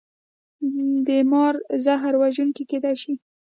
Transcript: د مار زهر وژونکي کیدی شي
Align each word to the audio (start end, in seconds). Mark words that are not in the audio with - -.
د 1.07 1.09
مار 1.31 1.55
زهر 1.85 2.13
وژونکي 2.21 2.63
کیدی 2.71 2.95
شي 3.01 3.13